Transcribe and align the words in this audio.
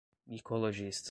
micologista 0.27 0.99